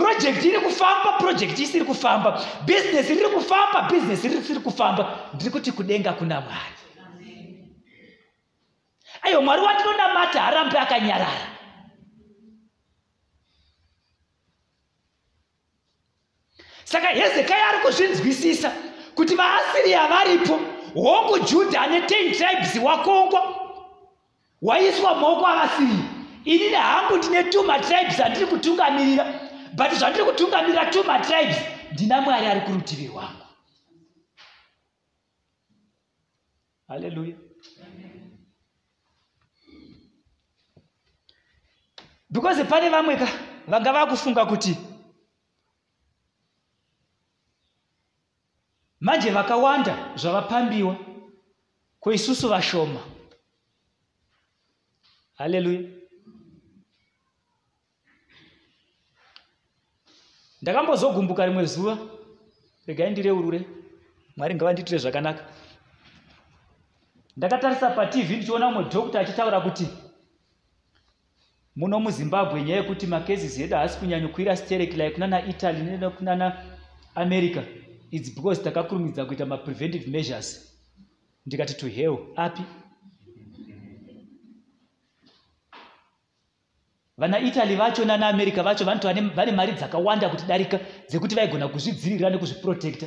projekti 0.00 0.48
iri 0.48 0.60
kufamba 0.60 1.12
projekti 1.18 1.62
isiri 1.62 1.84
kufamba. 1.84 2.30
Bhizinesi 2.66 3.14
riri 3.14 3.28
kufamba 3.36 3.82
bhizinesi 3.88 4.28
risiri 4.28 4.60
kufamba. 4.60 5.02
Ndiri 5.34 5.50
kuti 5.50 5.72
kudenga 5.72 6.12
kuna 6.12 6.40
mwari. 6.40 6.76
Aiwa 9.22 9.42
mwari 9.42 9.62
wandinonamata 9.62 10.40
harambe 10.40 10.78
akanyarara. 10.78 11.46
Saka 16.84 17.06
hezekai 17.08 17.60
ari 17.62 17.78
kuzvinzwisisa 17.78 18.72
kuti 19.14 19.34
vaasiriya 19.36 20.08
varipo 20.08 20.60
hongu 20.94 21.38
judha 21.38 21.80
ane 21.80 22.00
10 22.00 22.36
tribes 22.36 22.82
wakongwa 22.82 23.42
waiswa 24.62 25.14
maoko 25.14 25.46
avasiriya 25.46 26.04
inini 26.44 26.74
hangu 26.74 27.16
ndine 27.16 27.44
two 27.44 27.62
matribes 27.62 28.20
andiri 28.20 28.46
kutungamirira 28.46 29.49
but 29.76 29.92
zvandiri 29.92 30.24
kutungamirira 30.24 30.90
two 30.92 31.02
matribes 31.04 31.56
ndina 31.92 32.20
mwari 32.20 32.46
ari 32.46 32.60
kurutivi 32.60 33.06
rwangu. 33.06 33.46
Haleluya 36.88 37.36
because 42.30 42.64
pane 42.64 42.88
vamwe 42.88 43.16
ka 43.16 43.28
vanga 43.66 43.92
vakufunga 43.92 44.46
kuti 44.46 44.76
manje 49.00 49.30
vakawanda 49.30 50.14
zvavapambiwa 50.16 50.96
kweisusu 52.00 52.48
vashoma. 52.48 53.00
Haleluya 55.34 55.99
ndakambozogumbuka 60.62 61.46
rimwe 61.46 61.64
zuva. 61.64 61.98
Regai 62.86 63.10
ndireurure. 63.10 63.60
Mwari 64.36 64.54
ngavanditire 64.54 64.98
zvakanaka. 64.98 65.44
Ndakatarisa 67.36 67.90
patv 67.90 68.30
ndichiona 68.30 68.68
umwe 68.68 68.84
dhokta 68.84 69.20
achitaura 69.20 69.60
kuti 69.60 69.86
muno 71.76 72.00
muzimbabwe 72.00 72.62
nyaya 72.62 72.76
yekuti 72.80 73.06
makezis 73.06 73.58
edu 73.58 73.76
haasi 73.76 73.98
kunyanyokwira 73.98 74.56
sterekilai 74.56 75.10
kunana 75.10 75.46
italy 75.46 75.82
nekunana 75.82 76.46
america. 77.14 77.62
Its 78.10 78.34
because 78.34 78.62
takakurumidza 78.62 79.24
kuita 79.24 79.46
mapreventive 79.46 80.10
measures. 80.10 80.76
Ndikati 81.46 81.74
to 81.74 81.88
hell. 81.88 82.18
Api 82.36 82.62
vana 87.20 87.38
italy 87.38 87.76
vacho 87.76 88.04
nana 88.04 88.28
america 88.28 88.62
vacho 88.62 88.84
vane 88.84 89.52
mari 89.52 89.72
dzakawanda 89.72 90.30
kuti 90.30 90.46
darika 90.46 90.80
dzekuti 91.08 91.34
vaigona 91.34 91.68
kuzvidzivirira 91.68 92.30
nekuzviprotecta. 92.30 93.06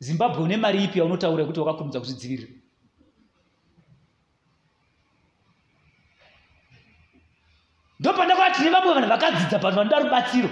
Zimbabwe 0.00 0.42
une 0.42 0.56
mari 0.56 0.84
ipi 0.84 0.98
yaunotaura 0.98 1.44
kuti 1.44 1.60
wakakurumidza 1.60 2.00
kuzvidzivirira? 2.00 2.48
Ndopandakava 8.00 8.50
tine 8.50 8.70
vamwe 8.70 8.94
vanhu 8.94 9.08
vakadzidza 9.08 9.58
vanhu 9.58 9.76
vanoda 9.76 9.98
rubatsiro. 9.98 10.50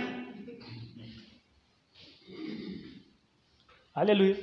Haleluya. 3.95 4.37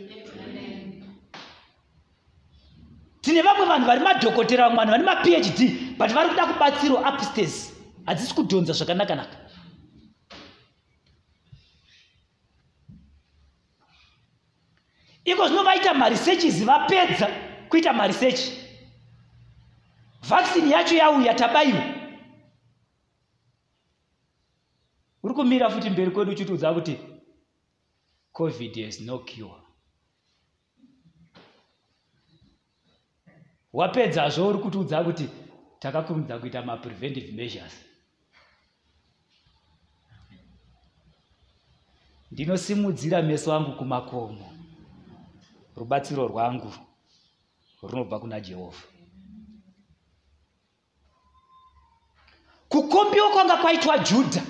Tine 3.22 3.42
vamwe 3.42 3.66
vanhu 3.66 3.86
vari 3.88 4.02
madhokotera 4.02 4.70
vamwe 4.70 4.78
vanhu 4.78 4.92
vane 4.92 5.04
maphd 5.04 5.60
but 5.98 6.12
vari 6.12 6.30
kuda 6.30 6.46
kubatsiro 6.46 6.96
upstas 6.96 7.77
hadzisi 8.08 8.34
kudhonza 8.34 8.74
zvakanakanaka. 8.74 9.38
Iko 15.26 15.48
zvino 15.48 15.64
vaita 15.64 15.94
mariseches 15.94 16.64
vapedza 16.66 17.28
kuita 17.70 17.94
marisechi. 17.94 18.52
Vhaksini 20.30 20.72
yacho 20.72 20.96
yauya 20.96 21.34
tabayiwa 21.34 21.84
uri 25.24 25.34
kumira 25.34 25.70
futi 25.70 25.90
mberi 25.90 26.12
kwedu 26.12 26.32
uchitiudza 26.32 26.74
kuti 26.74 26.98
covid 28.34 28.86
has 28.86 29.00
no 29.02 29.20
cure. 29.20 29.62
Wapedzazvo 33.74 34.48
uri 34.48 34.60
kutiudza 34.60 35.04
kuti 35.04 35.30
takakurumidza 35.80 36.40
kuita 36.40 36.62
mapreventive 36.62 37.32
measures 37.32 37.87
ndinosimudzira 42.38 43.22
meso 43.22 43.54
angu 43.54 43.72
kumakomo. 43.72 44.54
Rubatsiro 45.76 46.28
rwangu 46.28 46.74
runobva 47.82 48.20
kuna 48.20 48.40
jehovha. 48.40 48.84
Kukombiwa 52.70 53.30
kwanga 53.30 53.58
kwaitwa 53.58 53.98
judha. 53.98 54.42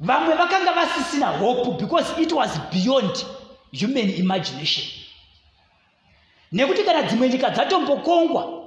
Vamwe 0.00 0.34
vakanga 0.34 0.72
vasisina 0.72 1.26
hope 1.26 1.80
because 1.80 2.22
it 2.22 2.32
was 2.32 2.58
beyond 2.70 3.26
human 3.80 4.10
imagination. 4.10 4.86
Nekuti 6.52 6.84
kana 6.84 7.02
dzimwe 7.02 7.28
nyika 7.28 7.50
dzatombokongwa 7.50 8.61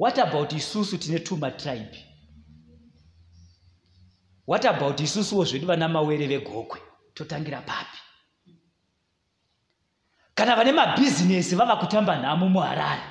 what 0.00 0.18
about 0.18 0.52
isusu 0.52 0.98
tine 0.98 1.18
tuma 1.18 1.50
tribe? 1.50 1.96
What 4.46 4.64
about 4.64 5.00
isusuwo 5.00 5.44
zvedu 5.44 5.66
vana 5.66 5.88
mawere 5.88 6.26
vegokwe? 6.26 6.80
Totangira 7.14 7.60
papi. 7.60 7.98
Kana 10.34 10.56
vane 10.56 10.72
mabhizinesi 10.72 11.54
vava 11.54 11.76
kutamba 11.76 12.16
nhamo 12.16 12.48
muharare 12.48 13.02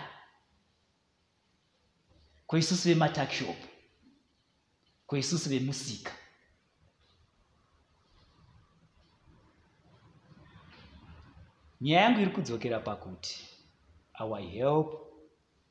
kweisusu 2.48 2.90
vematakshop 2.90 3.58
kweisusu 5.08 5.50
vemusika 5.50 6.12
nyaya 11.82 12.02
yangu 12.02 12.20
iri 12.20 12.32
kudzokera 12.32 12.80
pakuti 12.80 13.48
our 14.20 14.42
help 14.42 14.88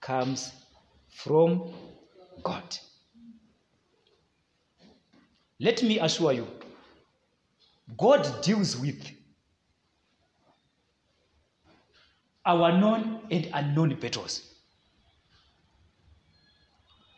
comes 0.00 0.67
from 1.08 1.72
god. 2.42 2.76
Let 5.60 5.82
me 5.82 5.98
assure 5.98 6.32
you 6.32 6.46
god 7.96 8.42
deals 8.42 8.76
with 8.76 9.10
our 12.44 12.72
known 12.72 13.20
and 13.30 13.48
unknown 13.52 13.94
battles. 14.00 14.42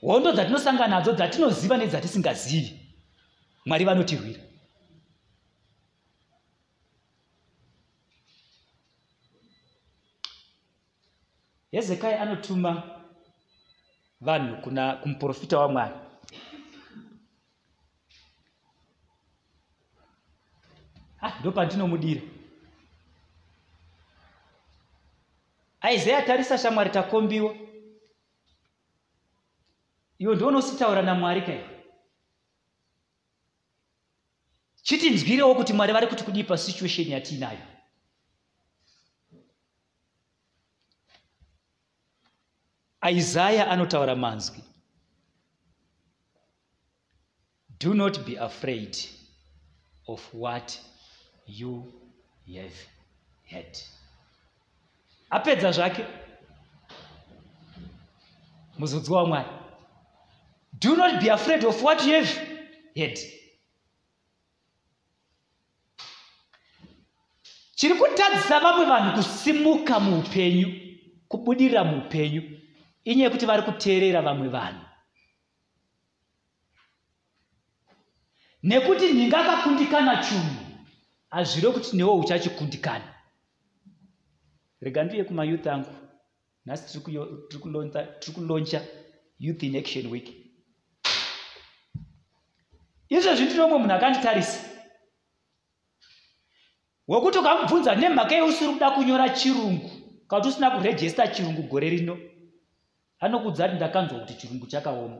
Hondo 0.02 0.32
dzatinosangana 0.32 0.88
nadzo 0.88 1.12
dzatinoziva 1.12 1.76
nedzatisingazivi 1.76 2.80
mwari 3.66 3.84
vanotirwira. 3.84 4.40
Hezekai 11.72 12.14
anotuma 12.14 12.99
vanhu 14.20 14.62
kuna 14.62 14.96
kumuprofita 14.96 15.58
wamwari 15.58 15.94
ah, 21.22 21.40
ndo 21.40 21.52
pandinomudira 21.52 22.20
isaya 25.94 26.22
tarisa 26.22 26.58
shamwari 26.58 26.90
takombiwa. 26.90 27.54
Iwo 30.18 30.34
ndoonositaura 30.34 31.02
namwari 31.02 31.42
kai? 31.42 31.64
Chitinzwirewo 34.82 35.54
kuti 35.54 35.72
mwari 35.72 35.92
vari 35.92 36.06
kuti 36.06 36.24
kudii 36.24 36.44
pasituation 36.44 37.08
yatiinayo 37.08 37.58
isaya 43.08 43.70
anotaura 43.70 44.16
manzwi. 44.16 44.62
Do 47.78 47.94
not 47.94 48.26
be 48.26 48.36
afraid 48.36 48.96
of 50.06 50.34
what 50.34 50.78
you 51.46 51.92
have 52.54 52.74
heard. 53.50 53.78
Apedza 55.30 55.72
zvake. 55.72 56.04
Muzodzi 58.78 59.10
wamwari. 59.12 59.48
Do 60.78 60.96
not 60.96 61.20
be 61.20 61.28
afraid 61.28 61.64
of 61.64 61.82
what 61.82 62.06
you 62.06 62.14
have 62.14 62.40
heard. 62.94 63.18
Chiri 67.74 67.94
kutadzisa 67.94 68.60
vamwe 68.60 68.84
vanhu 68.84 69.16
kusimuka 69.16 70.00
muupenyu 70.00 70.68
kubudirira 71.28 71.84
muupenyu 71.84 72.60
inyaya 73.10 73.28
yekuti 73.28 73.46
vari 73.46 73.62
kuteerera 73.62 74.22
vamwe 74.22 74.48
vanhu. 74.48 74.84
Nekuti 78.62 79.12
nhinga 79.12 79.38
akakundikana 79.40 80.22
chunhu 80.24 80.56
hazvire 81.30 81.72
kuti 81.72 81.96
newo 81.96 82.18
uchachikundikana. 82.18 83.14
Rega 84.80 85.04
ndiuye 85.04 85.24
kumayouth 85.24 85.66
angu 85.66 85.94
nhasi 86.66 87.00
tiri 87.48 88.32
kuloncha 88.34 88.80
youth 89.38 89.62
in 89.62 89.76
action 89.76 90.06
week. 90.06 90.28
Izvezvi 93.08 93.44
ndino 93.44 93.66
umwe 93.66 93.78
munhu 93.78 93.94
akanditarisa. 93.94 94.60
Wekuti 97.08 97.38
ukamubvunza 97.38 97.94
nemhaka 97.94 98.34
yeusiri 98.34 98.72
kuda 98.72 98.90
kunyora 98.90 99.28
chirungu? 99.28 99.90
Kauti 100.28 100.48
usina 100.48 100.70
kurejesta 100.70 101.28
chirungu 101.28 101.62
gore 101.62 101.90
rino 101.90 102.18
anokudza 103.20 103.64
kuti 103.68 103.76
ndakanzwa 103.76 104.20
kuti 104.20 104.34
chirungu 104.34 104.66
chakaoma. 104.66 105.16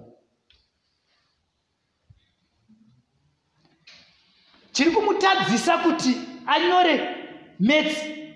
Chiri 4.72 4.90
kumutadzisa 4.90 5.78
kuti 5.78 6.16
anyore 6.46 7.16
metsi. 7.60 8.32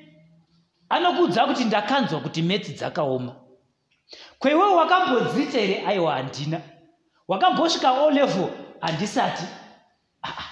Anokudza 0.89 1.47
kuti 1.47 1.65
ndakanzwa 1.65 2.21
kuti 2.21 2.43
metsi 2.43 2.73
dzakaoma. 2.73 3.37
Kweiwewo 4.39 4.77
wakambodzita 4.77 5.59
here 5.61 5.87
aiwa 5.87 6.15
handina. 6.15 6.61
Wakambosvika 7.29 7.93
o 7.93 8.11
level 8.11 8.51
handisati. 8.81 9.45
Ah, 10.23 10.29
ah. 10.39 10.51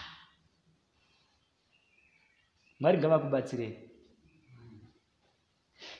mwari 2.81 2.98
ngavakubatsirei. 2.98 3.79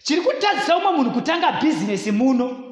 Chiri 0.03 0.21
kutadzisa 0.21 0.77
umwe 0.77 0.93
munhu 0.93 1.11
kutanga 1.11 1.53
bhizinesi 1.53 2.13
muno 2.13 2.72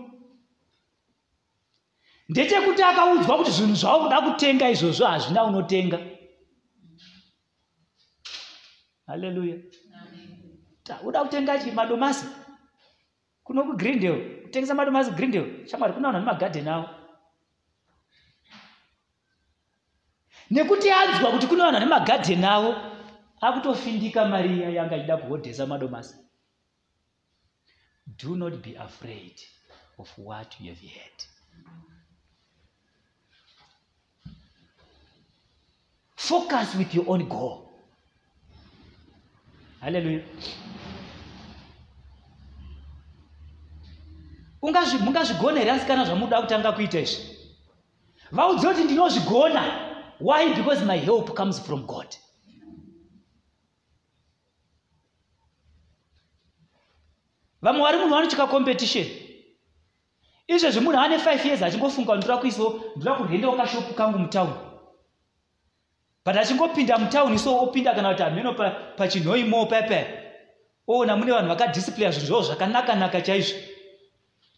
ndechekuti 2.30 2.82
akaudzwa 2.82 3.38
kuti 3.38 3.50
zvinhu 3.56 3.74
zvauda 3.82 4.16
kutenga 4.24 4.70
izvozvo 4.70 5.06
hazvina 5.06 5.44
unotenga. 5.44 5.98
Haleluya. 9.06 9.56
Uda 11.06 11.24
kutenga 11.24 11.58
chi? 11.58 11.70
Madomasi? 11.70 12.26
Kuno 13.44 13.64
kugrindale 13.64 14.40
kutengesa 14.42 14.74
madomasi 14.74 15.10
grindale 15.10 15.66
shamwari 15.68 15.92
kuna 15.94 16.08
vanhu 16.08 16.24
vane 16.24 16.32
magadheni 16.32 16.68
avo 16.68 16.88
nekuti 20.50 20.90
anzwa 20.90 21.32
kuti 21.32 21.46
kune 21.46 21.62
vanhu 21.62 21.78
vane 21.78 21.86
magadheni 21.86 22.46
avo 22.46 22.70
akutofindika 23.40 24.24
mari 24.32 24.50
iya 24.56 24.70
yanga 24.70 24.96
achida 24.96 25.16
kuhodhesa 25.16 25.66
madomasi. 25.66 26.14
Do 28.06 28.36
not 28.36 28.54
be 28.62 28.76
afraid 28.76 29.38
of 29.98 30.08
what 30.18 30.60
you 30.60 30.68
have 30.68 30.86
heard 30.86 31.18
focus 36.28 36.74
with 36.78 36.94
your 36.94 37.06
own 37.08 37.22
goal. 37.28 37.56
Ungazvi- 44.66 45.02
mungazvigona 45.06 45.58
here 45.60 45.72
asikana 45.74 46.04
zvamuda 46.08 46.42
kutanga 46.42 46.70
kuita 46.76 46.98
izvi? 47.04 47.22
Vaudze 48.36 48.66
kuti 48.68 48.84
ndinozvigona. 48.84 49.62
Why? 50.26 50.42
Because 50.58 50.80
my 50.90 50.98
help 51.08 51.26
comes 51.38 51.56
from 51.66 51.80
god. 51.92 52.10
Vamwe 57.62 57.82
vari 57.82 57.98
munhu 57.98 58.14
vanotya 58.14 58.46
competition. 58.54 59.06
Izvezvi 60.48 60.80
munhu 60.84 60.98
ane 61.00 61.16
5 61.16 61.44
years 61.46 61.62
achingofunga 61.62 62.16
ndira 62.16 62.36
kuisawo 62.40 62.68
ndira 62.96 63.12
kurhendawo 63.18 63.56
kashopu 63.60 63.94
kangu 63.94 64.18
mutauni 64.18 64.54
but 66.24 66.36
achingopinda 66.36 66.98
mutauni 66.98 67.38
so 67.38 67.58
opinda 67.58 67.94
kana 67.94 68.10
kuti 68.10 68.22
hameno 68.22 68.54
pa- 68.54 68.70
pachinhoimo 68.96 69.66
payapaya 69.66 70.06
oona 70.88 71.16
mune 71.16 71.32
vanhu 71.32 71.48
vakadisiplaya 71.48 72.12
zvinhu 72.12 72.26
zvavo 72.26 72.42
zvakanaka-naka 72.42 73.20
chaizvo. 73.20 73.58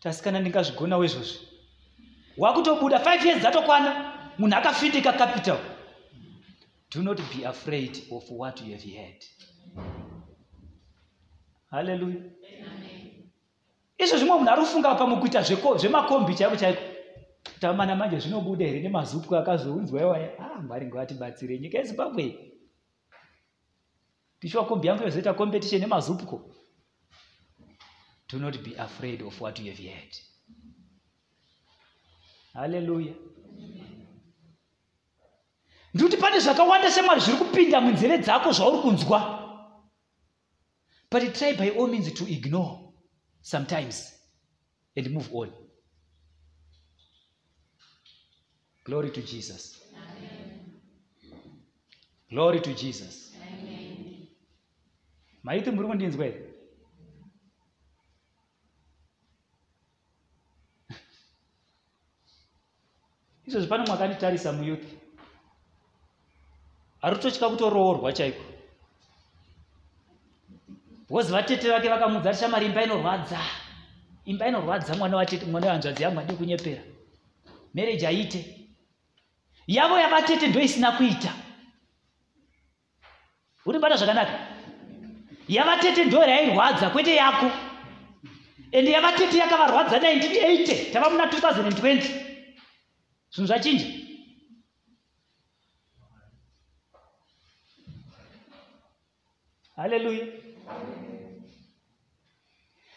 Tasikana 0.00 0.40
ndingazvigonawo 0.40 1.04
izvozvi 1.04 1.38
wakutobuda 2.36 2.98
5 2.98 3.26
years 3.26 3.40
dzatokwana 3.40 4.12
munhu 4.38 4.56
akafindika 4.56 5.12
capital 5.12 5.58
do 6.94 7.02
not 7.02 7.20
be 7.36 7.46
afraid 7.46 8.02
of 8.10 8.24
what 8.30 8.60
you 8.60 8.72
have 8.72 8.90
heard. 8.90 9.24
Haleluya 11.70 12.16
izvo 13.98 14.16
zvimwe 14.18 14.36
munhu 14.38 14.50
ari 14.50 14.60
kufunga 14.60 14.94
pamwe 14.94 15.16
kuita 15.16 15.42
zvemakombi 15.42 16.34
chaiko 16.34 16.56
chaiko 16.56 16.91
tamana 17.60 17.96
manje 17.96 18.18
zvinobuda 18.18 18.66
here 18.66 18.80
nemazupu 18.80 19.36
akazounzwa 19.36 20.00
iwaya 20.00 20.38
ah 20.38 20.62
mwari 20.62 20.86
ngavatibatsire 20.86 21.58
nyika 21.58 21.78
yezimbabwe 21.78 22.54
tishuwa 24.40 24.66
kombi 24.66 24.86
yangu 24.86 25.02
yozoita 25.02 25.34
competition 25.34 25.80
nemazupuko 25.80 26.54
do 28.32 28.38
not 28.38 28.58
be 28.64 28.74
afraid 28.76 29.22
of 29.22 29.40
what 29.40 29.58
you 29.58 29.66
have 29.66 29.82
heard. 29.82 30.16
Haleluya 32.54 33.14
ndikuti 35.94 36.16
pane 36.16 36.38
zvakawanda 36.38 36.90
shamwari 36.90 37.20
zviri 37.20 37.38
kupinda 37.38 37.80
munzeve 37.80 38.18
dzako 38.18 38.52
zvauri 38.52 38.78
kunzwa. 38.82 39.38
But 41.10 41.34
try 41.34 41.52
by 41.52 41.68
all 41.68 41.88
means 41.88 42.14
to 42.14 42.24
ignore 42.26 42.78
sometimes 43.42 44.12
and 44.96 45.10
move 45.10 45.28
on 45.34 45.61
glory 48.92 49.10
to 49.10 49.22
jesus. 49.22 49.80
Glory 52.30 52.60
to 52.60 52.74
jesus. 52.74 53.32
Maiti 55.42 55.70
muri 55.70 55.88
kundinzwa 55.88 56.24
here 56.24 56.40
izvozvi 63.46 63.68
pane 63.68 63.84
mwakanditarisa 63.86 64.52
muyuth 64.52 64.86
ari 67.02 67.16
kutotya 67.16 67.48
kutoroorwa 67.48 68.12
chaiko? 68.12 68.44
Bhozi 71.08 71.32
vatete 71.32 71.70
vake 71.70 71.88
vakamudza 71.88 72.30
ati 72.30 72.40
shamari 72.40 72.66
imba 72.66 72.84
inorwadza. 72.84 73.40
Imba 74.24 74.48
inorwadza 74.48 74.94
mwana 74.94 75.16
wehanzvadzi 75.16 76.02
yangu 76.02 76.20
adi 76.20 76.34
kunyepera. 76.34 76.82
Mereji 77.74 78.06
aite 78.06 78.61
yavo 79.66 79.98
yavatete 79.98 80.48
ndo 80.48 80.60
isina 80.60 80.92
kuita. 80.92 81.32
Uri 83.66 83.78
bata 83.78 83.96
zvakanaka? 83.96 84.38
Yavatete 85.48 86.04
ndo 86.04 86.24
yairwadza 86.24 86.90
kwete 86.90 87.14
yako. 87.16 87.50
Ende 88.72 88.90
yavatete 88.90 89.38
yakavarwadza 89.38 89.98
1980 89.98 90.92
tava 90.92 91.10
muna 91.10 91.26
2020 91.26 92.02
zvinhu 93.30 93.46
zvachinja. 93.46 93.86
Haleluya. 99.76 100.26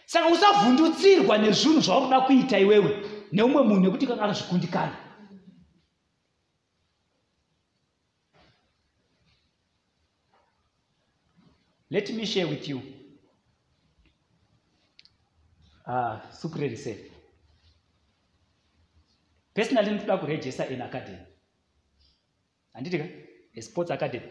Saka 0.06 0.28
usavhundutsirwa 0.28 1.38
nezvinhu 1.38 1.82
zvauri 1.82 2.06
kuda 2.06 2.21
kuita 2.21 2.60
iwewe 2.60 2.91
neumwe 3.32 3.63
munhu 3.63 3.82
nekuti 3.82 4.06
akazvikundikana 4.06 5.04
let 11.89 12.09
me 12.09 12.25
share 12.25 12.47
with 12.47 12.67
you 12.69 12.81
uh, 15.87 16.19
suprary 16.31 16.77
said 16.77 16.97
personally 19.53 19.91
ndinoda 19.91 20.17
kurejesta 20.17 20.67
in 20.69 20.81
academy. 20.81 21.17
Handiti 22.73 22.97
ka? 22.97 23.05
Esports 23.53 23.91
academy. 23.91 24.25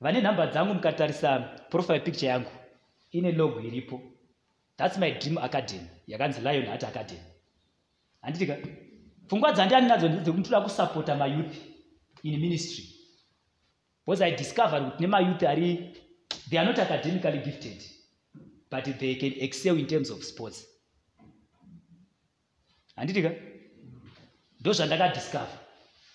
Vane 0.00 0.20
nhamba 0.20 0.46
dzangu 0.46 0.74
mukatarisa 0.74 1.38
profile 1.70 2.00
picture 2.00 2.26
yangu 2.26 2.50
ine 3.10 3.32
logo 3.32 3.60
iripo. 3.60 4.00
Thats 4.76 4.98
my 4.98 5.10
dream 5.10 5.38
academy 5.38 5.86
yakanzi 6.06 6.40
lion 6.40 6.66
heart 6.66 6.84
academy. 6.84 7.20
Handiti 8.22 8.46
ka? 8.46 8.56
Pfungwa 9.26 9.52
dzandiyani 9.52 9.88
nadzo 9.88 10.08
ndedzekuti 10.08 10.40
ndoda 10.40 10.60
kusapota 10.60 11.14
mayouth 11.14 11.56
in 12.22 12.40
ministry. 12.40 12.84
Because 14.06 14.24
i 14.24 14.36
discovered 14.36 14.84
kuti 14.84 15.02
nemayouth 15.02 15.42
ari 15.42 15.96
they 16.50 16.58
are 16.58 16.66
not 16.66 16.78
academically 16.78 17.38
gifted 17.38 17.82
but 18.70 18.84
they 18.84 19.14
can 19.14 19.32
excel 19.40 19.76
in 19.76 19.86
terms 19.86 20.10
of 20.10 20.24
sports. 20.24 20.66
Handiti 22.96 23.22
ka 23.22 23.30
ndo 24.60 24.72
zvandakadiscover 24.72 25.58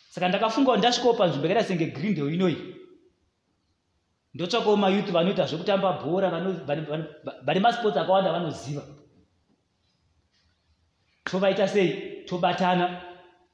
saka 0.10 0.30
ndakafunga 0.30 0.72
kuti 0.72 0.80
ndasvikawo 0.80 1.14
panzvimbo 1.14 1.48
yakaita 1.48 1.68
senge 1.68 1.86
greendale 1.86 2.34
inoi 2.34 2.76
ndotsvakawo 4.34 4.78
mayouth 4.78 5.12
vanoita 5.12 5.46
zvekutamba 5.46 5.94
bhora 5.94 6.30
vane- 6.30 7.60
masports 7.60 7.98
akawanda 7.98 8.32
vanoziva. 8.32 8.84
Tovaita 11.24 11.68
sei 11.68 12.24
tobatana 12.26 13.02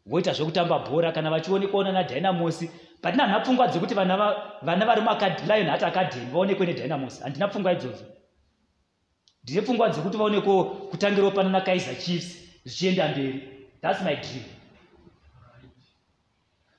voita 0.05 0.33
zvekutamba 0.33 0.79
bhora. 0.79 1.11
Kana 1.11 1.29
vachionekwawo 1.29 1.91
nadynamos 1.91 2.63
patina 3.01 3.27
hana 3.27 3.39
pfungwa 3.39 3.67
dzekuti 3.67 3.93
vana 3.93 4.17
va- 4.17 4.59
vana 4.61 4.85
vari 4.85 5.01
mulion 5.01 5.69
hat 5.69 5.83
academy 5.83 6.31
vaonekwe 6.31 6.65
nedynamos 6.65 7.21
handina 7.21 7.47
pfungwa 7.47 7.73
idzodzo 7.73 8.05
ndine 9.43 9.61
pfungwa 9.61 9.89
dzekuti 9.89 10.17
vaoneko 10.17 10.63
kutangirawo 10.63 11.31
pano 11.31 11.49
nakaizer 11.49 11.97
chiefs 11.99 12.37
zvichienda 12.65 13.07
mberi. 13.07 13.47
Thats 13.81 14.01
my 14.01 14.15
dream. 14.15 14.43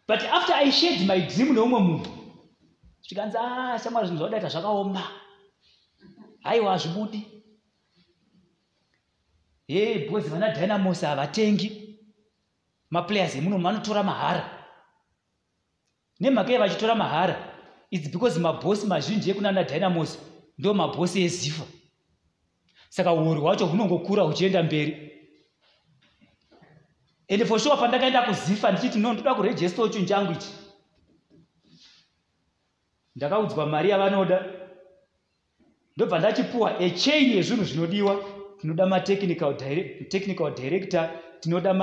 But 0.07 0.23
after 0.23 0.55
i 0.55 0.71
shared 0.71 1.07
my 1.07 1.21
dream 1.21 1.55
neumwe 1.55 1.81
munhu 1.81 2.07
zvikanzi 3.03 3.37
a 3.39 3.79
shamwari 3.79 4.07
zvinhu 4.07 4.19
zvaudaita 4.19 4.49
zvakaoma 4.49 5.03
haiwa 6.43 6.73
hazvibudi 6.73 7.27
e 9.69 9.99
because 9.99 10.29
vana 10.29 10.51
dynamos 10.51 11.01
havatengi 11.01 11.99
maplayers 12.91 13.37
emuno 13.37 13.59
vanotora 13.59 14.03
mahara 14.03 14.62
nemhaka 16.23 16.53
ye 16.53 16.59
vachitora 16.59 16.95
mahara 16.95 17.37
its 17.91 18.09
because 18.09 18.39
mabhosi 18.39 18.87
mazhinji 18.87 19.31
ekunana 19.31 19.65
dynamos 19.65 20.19
ndo 20.59 20.75
mabhosi 20.75 21.23
ezifa. 21.23 21.65
Saka 22.89 23.13
uori 23.13 23.41
hwacho 23.41 23.67
hunongokura 23.67 24.23
huchienda 24.23 24.63
mberi. 24.63 25.11
And 27.29 27.45
for 27.45 27.59
sure 27.61 27.77
pandakaenda 27.77 28.23
kuzifa 28.23 28.73
ndichiti 28.73 28.99
no 28.99 29.13
ndoda 29.13 29.35
kurejestawo 29.35 29.89
chinhu 29.89 30.07
changu 30.07 30.33
ichi. 30.33 30.49
Ndakaudzwa 33.17 33.67
mari 33.67 33.91
yavanoda. 33.91 34.45
Ndobva 35.97 36.19
ndachipuwa 36.19 36.81
echain 36.83 37.37
yezvinhu 37.37 37.65
zvinodiwa 37.65 38.25
tinoda 38.61 38.87
matechnical 38.87 39.55
director 40.55 41.11
tinoda 41.41 41.75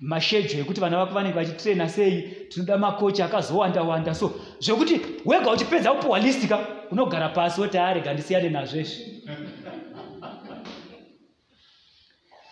mashedho 0.00 0.58
ekuti 0.58 0.80
vana 0.80 0.98
vako 0.98 1.14
vanenge 1.14 1.34
vachitraina 1.34 1.88
sei 1.88 2.22
tinoda 2.48 2.78
makochi 2.78 3.22
akazowanda 3.22 3.82
wanda 3.82 4.14
so 4.14 4.34
zvekuti 4.60 5.00
wega 5.24 5.50
uchipedza 5.50 5.92
kupuwa 5.92 6.18
listika 6.18 6.66
unogara 6.90 7.28
pasi 7.28 7.60
woti 7.60 7.78
arega 7.78 8.12
ndisiyane 8.12 8.48
nazvezvi 8.48 9.22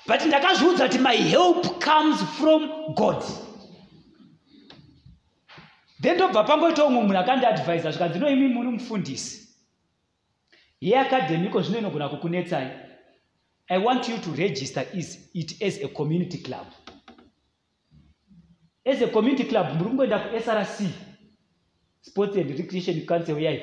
but 0.06 0.26
ndakazviudza 0.26 0.88
kuti 0.88 0.98
my 0.98 1.16
help 1.16 1.84
comes 1.84 2.24
from 2.38 2.70
god. 2.94 3.24
Then 6.02 6.14
ndobva 6.14 6.44
pangoita 6.44 6.84
umwe 6.84 7.02
munhu 7.02 7.18
akandiadvisa 7.18 7.90
zvikanzi 7.90 8.18
no 8.18 8.30
imi 8.30 8.48
muri 8.48 8.68
mufundisi. 8.68 9.48
Yeakadhemiko 10.80 11.62
zvino 11.62 11.78
inogona 11.78 12.08
kukunetsai 12.08 12.70
i 13.68 13.78
want 13.78 14.08
you 14.08 14.18
to 14.18 14.34
register 14.34 14.84
is 14.92 15.30
it 15.34 15.62
as 15.62 15.78
a 15.84 15.88
community 15.88 16.38
club 16.38 16.66
as 18.84 19.02
a 19.02 19.06
community 19.08 19.44
club 19.44 19.66
muri 19.76 19.90
kungoenda 19.90 20.18
kusrc 20.18 20.88
sports 22.00 22.36
and 22.36 22.50
recreation 22.50 23.06
council 23.06 23.38
yai. 23.38 23.62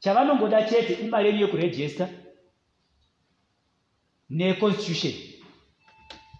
Chavanongoda 0.00 0.62
chete 0.62 0.92
imari 0.94 1.28
yenyu 1.28 1.40
yekurejista 1.40 2.08
neconstitution. 4.30 5.12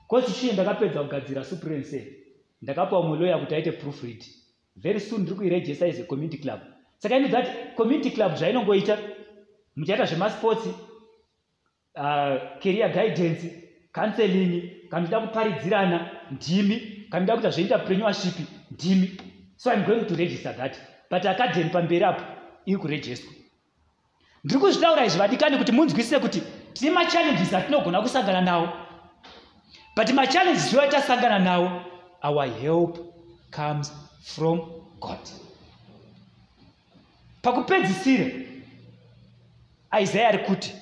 Constitution 0.08 0.52
ndakapedza 0.54 1.02
kugadzira 1.02 1.44
suprense 1.44 2.16
ndakapiwa 2.62 3.02
muloya 3.02 3.38
kuti 3.38 3.54
aite 3.54 3.72
proof 3.72 4.02
read. 4.02 4.24
Very 4.76 5.00
soon 5.00 5.22
ndiri 5.22 5.36
kuirejista 5.36 5.86
as 5.86 6.00
a 6.00 6.04
community 6.04 6.38
club. 6.38 6.60
Saka 6.98 7.16
ino 7.16 7.28
that 7.28 7.74
community 7.76 8.10
club 8.10 8.34
zvainongoita 8.34 8.98
muchaita 9.76 10.06
zvemasports 10.06 10.66
uh, 10.66 12.58
career 12.62 12.92
guidance 12.92 13.68
counseling 13.92 14.70
kana 14.88 15.02
uchida 15.02 15.20
kuparidzirana 15.20 16.10
ndimi 16.30 16.99
kana 17.10 17.24
nda 17.24 17.34
kuita 17.34 17.50
zveinterpreneurship 17.50 18.34
ndimi. 18.70 19.20
So 19.56 19.72
im 19.72 19.84
going 19.84 20.04
to 20.06 20.14
register 20.16 20.56
that. 20.56 20.76
But 21.10 21.24
academy 21.26 21.70
pamberi 21.70 22.04
apo 22.04 22.22
iri 22.66 22.78
kurejistwa 22.78 23.32
ndiri 24.44 24.60
kuzvitaura 24.60 25.04
izvi 25.04 25.18
vadikani 25.18 25.58
kuti 25.58 25.72
munzwisise 25.72 26.18
kuti 26.18 26.42
tine 26.72 26.90
machallenges 26.90 27.54
atinogona 27.54 28.02
kusangana 28.02 28.40
nawo. 28.40 28.68
But 29.96 30.10
machallenges 30.10 30.72
iwa 30.72 30.88
tasangana 30.88 31.38
nawo 31.38 31.82
our 32.22 32.46
help 32.46 32.98
comes 33.50 33.92
from 34.22 34.60
god. 35.00 35.18
Pakupedzisira 37.42 38.30
isaiah 40.02 40.28
ari 40.28 40.38
kuti 40.38 40.72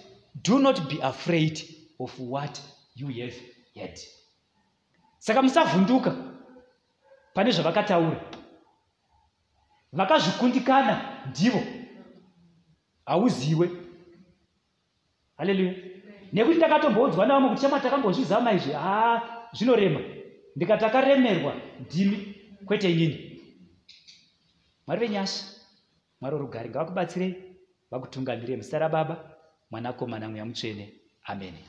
do 0.45 0.59
not 0.59 0.89
be 0.89 1.03
afraid 1.03 1.63
of 1.99 2.15
what 2.19 2.61
you 2.97 3.09
have 3.09 3.37
yet 3.75 4.09
saka 5.29 5.43
musavhunduka. 5.43 6.11
Pane 7.35 7.51
zvavakataura. 7.51 8.21
Vakazvikundikana 9.93 10.95
ndivo. 11.31 11.63
Hauziwe 13.07 13.71
haleluya 15.37 15.75
nekuti 16.33 16.57
ndakatomboudzwa 16.57 17.27
navamwe 17.27 17.49
kuti 17.51 17.63
chama 17.63 17.81
takambozvizama 17.81 18.53
izvi 18.53 18.73
haa 18.73 19.23
zvinorema. 19.53 20.01
Ndikati 20.57 20.85
akaremerwa 20.85 21.53
ndimi 21.81 22.19
kwete 22.67 22.93
inini. 22.93 23.41
Mwari 24.87 25.01
venyasha 25.01 25.45
mwari 26.21 26.37
worugari 26.37 26.69
ngavakubatsirei 26.69 27.35
vakutungamirei 27.91 28.57
muzita 28.57 28.79
rababa 28.79 29.17
mwanakomana 29.71 30.29
mweya 30.29 30.45
mutsvene. 30.45 30.93
Ameni 31.25 31.65